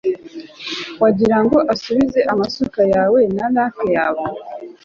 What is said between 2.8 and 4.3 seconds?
yawe na rake yawe